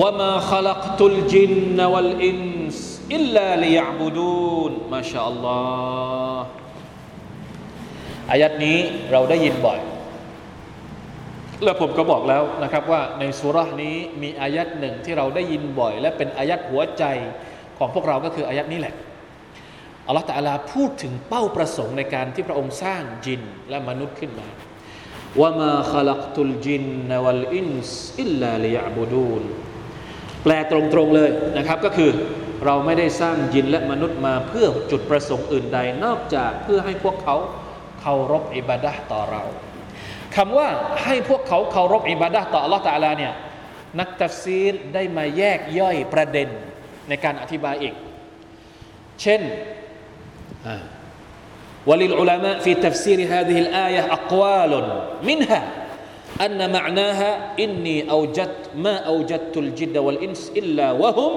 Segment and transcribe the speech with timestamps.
[0.00, 2.38] ว่ามาขลักตุลจินนวัลอิน
[2.76, 2.78] ส
[3.14, 5.60] อิลลาลิยาบูดูนมาชาอัลลอ
[6.38, 6.46] ฮ์
[8.30, 8.78] อายัดนี้
[9.10, 9.80] เราได้ยินบ่อย
[11.64, 17.04] แล้วผมก็บอกแล้วนะครับว่าในสุรานี้มีอายัดหนึ่งที่เราได้ยินบ่อย และเป็นอายัดหัวใจ
[17.78, 18.94] ของพวกเราก็คืออายัดนี้แหละ
[20.06, 24.48] อัลลอฮฺตะลาพูดถึงเป้าประสงค์ในการที่พระองค์สร้างจินและมนุษย์ขึ้นมา
[25.40, 29.42] ว่ามาขลักตุลจินนวัลอินสอิลลาลิยาบูดูน
[30.42, 32.10] แปลตรงๆเลยนะครับก็คือ
[32.64, 37.36] เราไม่ได้สร้างยินและมนุษย์มาเพื่อจุดประสงค์อื่นใด นอกจากเพื่อให้พวกเขา
[38.00, 39.42] เคารพอิบาดะต่อเรา
[40.36, 40.68] คำว่า
[41.04, 43.32] ให้พวกเขาเคารพอิบาดะต่อ Allah ตาลาเนี่ย
[44.00, 46.48] นักตัฟซีรได้มาแยกย่อยประเด็น
[47.08, 47.94] ในการอธิบายอีก
[49.22, 49.40] เช่น
[56.42, 57.30] อันนามะนาฮะ
[57.62, 58.52] อินนีเอาจัด
[58.84, 61.32] มาเอาจัดตุลจิดวัลอินส์อิลลาวะฮุม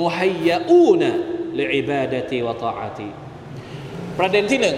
[0.00, 1.10] มุฮัยยาอูนะ
[1.60, 3.08] ลิอิบาดตีวะตาอาตี
[4.18, 4.76] ประเด็นที่หนึ่ง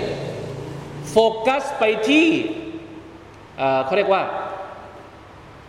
[1.10, 1.16] โฟ
[1.46, 2.28] กัสไปที่
[3.84, 4.22] เขาเรียกว่า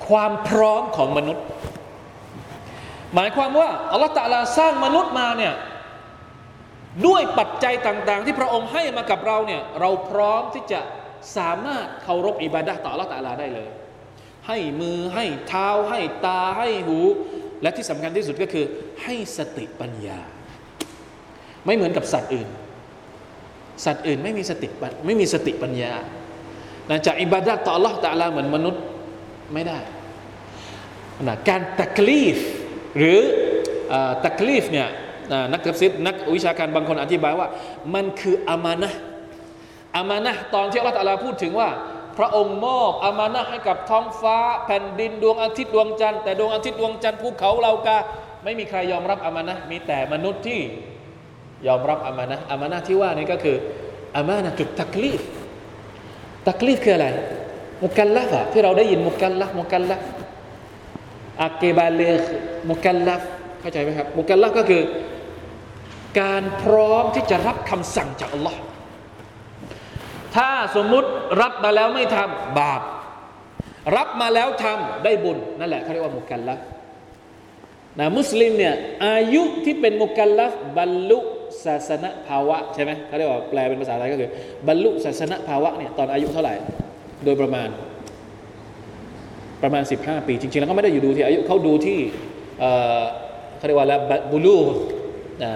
[0.07, 1.45] ความพร้อมของมนุษย์
[3.15, 5.53] หมายความว่าอัลลอฮฺตะลาสร้างมนุษย์มาเนี่ย
[7.07, 10.79] ด้วยปัจจัยต่าง ๆ ที่พระองค์ให้มากับเราเนี่ยเราพร้อมที่จะ
[11.37, 13.69] สามารถเคารพอิบาดะต่อลลอฮฺตะลาได้เลย
[14.47, 16.99] ให้มือให้เท้าให้ตาให้หู
[17.61, 18.65] และที่สำคัญที่สุดก็คือ
[19.03, 20.19] ให้สติปัญญา
[21.65, 22.49] ไม่เหมือนกับสัตว์อื่น
[23.85, 24.67] สัตว์อื่นไม่มีสติ
[25.05, 25.93] ไม่มีสติปัญญา
[26.89, 28.83] นะจากอิบาดะต่อ Allah ตะลาเหมือนมนุษย์
[29.53, 29.79] ไม่ได้
[31.27, 32.37] นะการตักลีฟ
[32.97, 33.19] หรือ
[34.25, 34.87] ตักลีฟเนี่ย
[35.53, 37.47] นักทัฟซิดนักวิชาการบางคนอธิบายว่า
[37.93, 38.91] มันคืออามานะ
[39.97, 41.69] อามานะตอนที่อัลลอฮฺตะลาพูดถึงว่า
[42.17, 47.97] พระองค์มอบอามานะให้กับท้องฟ้า แผ่นดินดวงอาทิตย์ดวงจันทร์แต่ดวงอาทิตย์ดวงจันทร์ภูเขาเรากา
[48.43, 50.59] ไม่มีใครยอมรับอามานะมีแต่มนุษย์ที่
[51.67, 53.57] ยอมรับอามานะอามานะที่ว่านี่ก็คือ
[54.17, 55.21] อามานะจุดตักลีฟ
[56.47, 57.07] ตักลีฟคืออะไร
[57.83, 60.01] มุกัลลัฟที่เราได้ยินมุกัลลัฟมุกัลลัฟ
[61.43, 62.01] อักเกบาเล
[62.69, 63.21] มุกัลลัฟ
[63.61, 64.81] เข้าใจไหมครับ มุกัลลัฟก็คือ
[66.19, 68.59] การพร้อมที่จะรับคำสั่งจากอัลลอฮ์
[70.35, 71.07] ถ้าสมมุติ
[71.41, 72.81] รับมาแล้วไม่ทำบาป
[73.95, 76.59] รับมาแล้วทำได้บุญนั่นแหละเขาเรียกว่ามุกัลลัฟ
[77.99, 78.73] นะมุสลิมเนี่ย
[79.05, 81.19] อายุที่เป็นมุกัลลัฟบรรลุ
[81.65, 84.29] ศาสนภาวะใช่ไหมเขาเรียกว่าแปลเป็นภาษาไทยก็คือ
[84.67, 86.53] บรรลุศาสนภาวะเนี่ยตอนอายุเท่าไหร่
[87.25, 87.69] โดยประมาณ
[89.63, 91.99] ประมาณ 15 ปี จริงๆ แล้วก็ไม่ได้อยู่ดูที่อายุเขาดูที่
[93.57, 93.97] เขาเรียกว่าละ
[94.31, 94.57] บุลู
[95.43, 95.51] นะ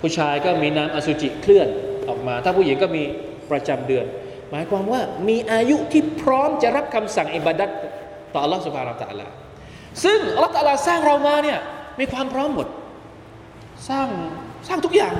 [0.00, 1.68] ผู้ชายก็มีน้ำอสุจิเคลื่อน
[2.08, 3.02] ออกมา ถ้าผู้หญิงก็มี
[3.51, 4.05] ประจำเดือน
[4.51, 7.69] หมายความว่ามีอายุที่พร้อมจะรับคำสั่งอิบาดัต
[8.33, 9.27] ต่อ Allah سبحانه และ تعالى
[10.03, 11.59] ซึ่ง Allah تعالى สร้างเรามาเนี่ย
[11.99, 12.67] มีความพร้อมหมด
[13.89, 14.07] สร้าง
[14.67, 15.13] สร้างทุกอย่าง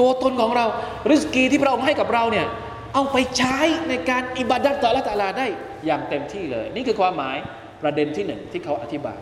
[0.00, 0.66] ตัวตนของเรา
[1.10, 2.46] ริสกีที่พระองค์ให้กับเราเนี่ย
[2.94, 5.46] เอาไปใช้ในการอิบาดัตต่อละตาลาได้
[5.86, 7.36] อย่างเต็มที่เลย นี่คือความหมาย
[7.82, 9.18] ประเด็นที่หนึ่งที่เขาอธิบาย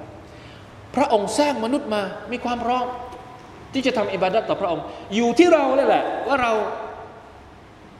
[0.96, 2.02] พระองค์สร้างมนุษย์มา
[2.32, 2.86] มีความพร้อม
[3.74, 4.84] ที่จะทำอิบาดัตต่อพระองค์
[5.14, 6.52] อยู่ที่เราเลยแหละ ว่าเรา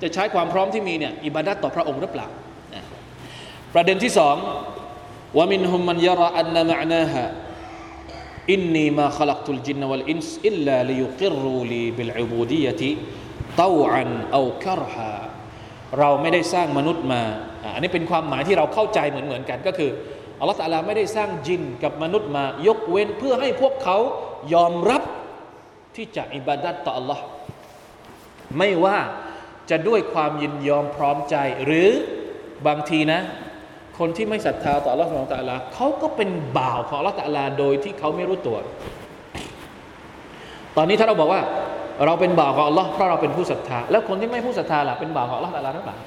[0.02, 2.28] จะใช้ความพร้อมที่มีเนี่ยอิบาดัตต่อพระองค์หรือเปล่า
[3.74, 4.36] ประเด็นที่สอง
[5.38, 12.92] ว่าمنهم من يرى أن معناها إني ما خلقت الجن والإنس إلا ليقروا لي بالعبودية
[13.62, 15.14] ตาอันเอาคารฮา
[16.00, 17.22] เราไม่ได้สร้างมนุษย์มา
[17.74, 19.92] อันนี้เป็นความหมายที่เราเข้าใจเหมือนเหมือนกันก็คือ
[20.40, 23.98] อัลลอฮฺตาลาไม่ได้สร้างจินกับมนุษย์มายกเว้นเพื่อให้พวกเขา
[24.54, 25.04] ยอมรับ
[25.96, 27.20] ที่จะอิบาดัตต่อ Allah
[28.58, 28.98] ไม่ว่า
[29.70, 31.36] จะด้วยความยินยอมพร้อมใจ
[31.66, 31.90] หรือ
[32.68, 33.22] บางทีนะ
[34.00, 38.58] คนที่ไม่ศรัทธาต่อ Allah สุบฮานตะลาเขาก็เป็นบ่าวของ Allah ตลาโดยที่เขาไม่รู้ตัว
[40.78, 41.42] ตอนนี้ถ้าเราบอกว่า
[42.06, 45.98] เราเป็นบ่าวของ Allah เพราะเราเป็นผู้ศรัทธา แล้วคนที่ไม่ผู้ศรัทธาล่ะเป็นบ่าวของ Allah ตะลาหรือเปล่า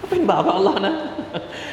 [0.00, 0.94] ก็เป็นบ่าวของ Allah นะ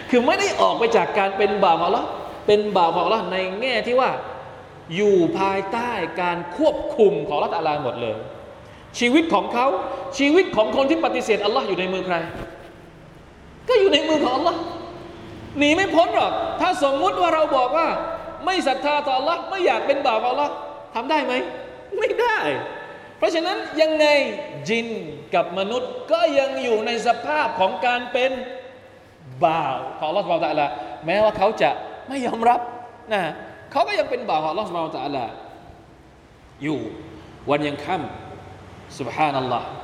[0.10, 2.06] คือไม่ได้ออกไปจากการเป็นบ่าวของ Allah
[2.48, 4.10] เป็นบ่าวของ Allah ในแง่ที่ว่า
[4.96, 5.92] อยู่ภายใต้
[6.22, 8.18] การควบคุมของ Allah ตลาหมดเลย
[9.00, 9.68] ชีวิตของเขา
[10.18, 12.16] ชีวิตของคนที่ปฏิเสธ Allah อยู่ในมือใคร
[13.68, 14.56] ก็อยู่ในมือของ Allah
[15.58, 17.88] หนีไม่พ้นหรอกถ้าสมมุติว่าเราบอกว่า
[18.46, 20.50] ไม่ศรัทธาต่อ Allah ไม่อยากเป็นบ่าวของ Allah
[20.96, 21.34] ทำได้ไหม
[21.98, 22.38] ไม่ได้
[23.18, 24.06] เพราะฉะนั้นยังไง
[24.70, 24.88] จิน
[25.36, 28.32] กับมนุษย์ก็ยังอยู่ในสภาพของการเป็น
[29.46, 30.70] บ่าวของ Allah สุบานะละ
[31.06, 31.72] แม้ว่าเขาจะ
[32.10, 32.60] ไม่ยอมรับ
[33.14, 33.22] นะ
[33.72, 35.28] เขาก็ยังเป็นบ่าวของ Allah สุบานะละ
[36.64, 36.80] อยู่
[37.50, 38.21] วันยังค่ำ
[38.92, 39.81] سبحان الله.